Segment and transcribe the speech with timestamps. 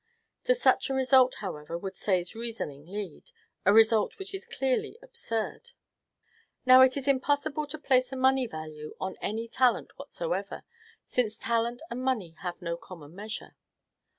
[0.45, 3.29] To such a result, however, would Say's reasoning lead;
[3.67, 5.73] a result which is clearly absurd.
[6.65, 10.63] Now, it is impossible to place a money value on any talent whatsoever,
[11.05, 13.55] since talent and money have no common measure.